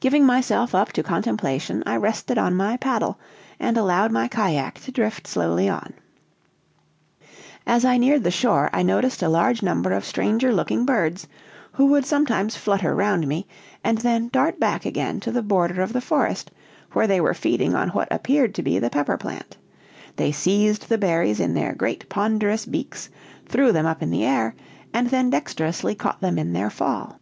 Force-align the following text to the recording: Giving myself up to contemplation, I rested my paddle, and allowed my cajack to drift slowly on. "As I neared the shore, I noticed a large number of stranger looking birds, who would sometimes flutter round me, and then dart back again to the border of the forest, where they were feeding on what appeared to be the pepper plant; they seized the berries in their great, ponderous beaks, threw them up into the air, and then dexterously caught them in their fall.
Giving 0.00 0.24
myself 0.24 0.74
up 0.74 0.92
to 0.94 1.02
contemplation, 1.02 1.82
I 1.84 1.96
rested 1.96 2.38
my 2.38 2.78
paddle, 2.78 3.18
and 3.60 3.76
allowed 3.76 4.10
my 4.10 4.26
cajack 4.26 4.80
to 4.80 4.90
drift 4.90 5.26
slowly 5.26 5.68
on. 5.68 5.92
"As 7.66 7.84
I 7.84 7.98
neared 7.98 8.24
the 8.24 8.30
shore, 8.30 8.70
I 8.72 8.82
noticed 8.82 9.22
a 9.22 9.28
large 9.28 9.62
number 9.62 9.92
of 9.92 10.06
stranger 10.06 10.54
looking 10.54 10.86
birds, 10.86 11.26
who 11.72 11.84
would 11.88 12.06
sometimes 12.06 12.56
flutter 12.56 12.94
round 12.94 13.26
me, 13.28 13.46
and 13.84 13.98
then 13.98 14.28
dart 14.32 14.58
back 14.58 14.86
again 14.86 15.20
to 15.20 15.30
the 15.30 15.42
border 15.42 15.82
of 15.82 15.92
the 15.92 16.00
forest, 16.00 16.50
where 16.94 17.06
they 17.06 17.20
were 17.20 17.34
feeding 17.34 17.74
on 17.74 17.90
what 17.90 18.08
appeared 18.10 18.54
to 18.54 18.62
be 18.62 18.78
the 18.78 18.88
pepper 18.88 19.18
plant; 19.18 19.58
they 20.16 20.32
seized 20.32 20.88
the 20.88 20.96
berries 20.96 21.40
in 21.40 21.52
their 21.52 21.74
great, 21.74 22.08
ponderous 22.08 22.64
beaks, 22.64 23.10
threw 23.44 23.70
them 23.70 23.84
up 23.84 24.00
into 24.02 24.16
the 24.16 24.24
air, 24.24 24.54
and 24.94 25.10
then 25.10 25.28
dexterously 25.28 25.94
caught 25.94 26.22
them 26.22 26.38
in 26.38 26.54
their 26.54 26.70
fall. 26.70 27.20